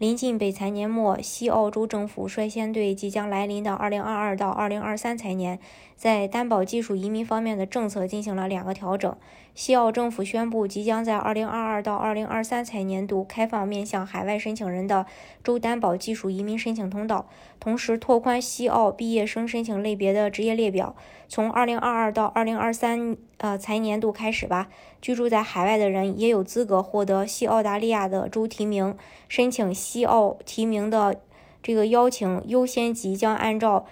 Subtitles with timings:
[0.00, 5.58] 临近北财年末，西澳洲政府率先对即将来临的2022到2023财年，
[5.94, 9.14] 在担保技术移民方面的政策进行了两个调整。
[9.54, 15.04] 西澳政府宣布，即将在2022到2023财年度开放面向海外申请人的
[15.44, 17.26] 州担保技术移民申请通道，
[17.58, 20.96] 同时拓宽西澳毕业生申请类别的职业列表。
[21.28, 24.68] 从2022到2023呃财年度开始吧，
[25.02, 28.96] 居住在海外的人也有资格获得西澳大利亚的州提名，
[29.28, 31.16] 申请西澳提名的
[31.60, 33.84] 这个邀请优先级将按照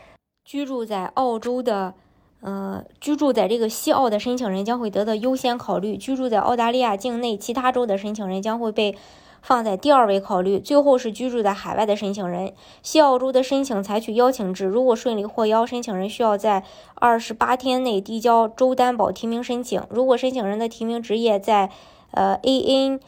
[0.44, 1.94] 居住在澳洲的。
[2.40, 8.96] 呃，居住在这个西澳的申请人将会得到优先考虑，居住在澳大利亚境内其他州的申请人将会被
[9.42, 12.52] 放在第二位考虑，最后是居住在海外的申请人。
[12.80, 16.62] 西澳洲的申请采取邀请制，如果顺利获邀，申请人需要在
[16.94, 19.82] 二十八天内递交州担保提名申请。
[19.90, 21.70] 如果申请人的提名职业在
[22.12, 23.00] 呃，AN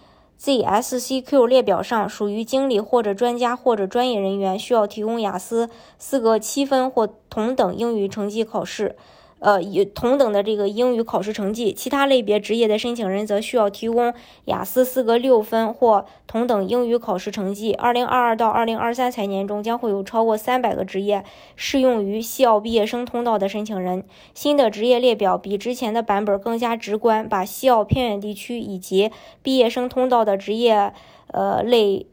[0.43, 8.97] ZSCQ 列表上属于经理或者专家或者专业人员，需要提供雅思四个七分或同等英语成绩考试。
[9.41, 14.13] 呃，以同等的这个英语考试成绩，其他类别职业的申请人则需要提供
[14.45, 17.73] 雅思四个六分或同等英语考试成绩。
[17.73, 21.25] 二零二二到二零二三财年中，将会有超过三百个职业
[21.57, 24.05] 适用于西澳毕业生通道的申请人。
[24.35, 29.11] 新的职业列表比之前的版本更加直观，把西澳偏远地区以及
[29.43, 30.93] 毕业生通道的职业
[31.29, 32.07] 呃类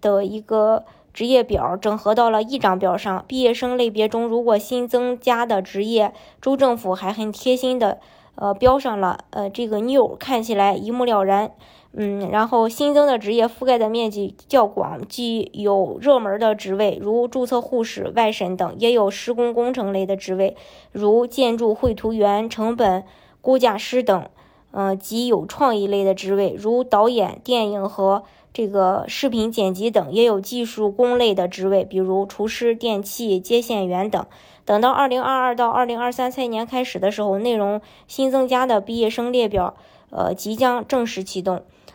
[0.00, 0.84] 的一个。
[1.12, 3.24] 职业表整合到了一张表上。
[3.26, 7.98] 毕业生类别中，如果新增加的职业，州政府还很贴心的，
[8.34, 11.52] 呃，标上了，呃，这个 new，看起来一目了然。
[11.94, 20.56] 嗯，然后新增的职业覆盖的面积较广，既有热门的职位，如注册护士、外审等，也有施工工程类的职位，
[20.90, 23.04] 如建筑绘图员、成本
[23.42, 24.26] 估价师等。
[24.72, 28.24] 呃，及有创意类的职位，如导演、电影和。
[28.54, 34.26] 这个视频剪辑等也有技术工类的职位，比如厨师、电器接线员等。
[34.66, 39.74] 等到二零二二到二零二三财年开始的时候，内容新增加的毕业生列表，
[40.10, 41.62] 呃，即将正式启动。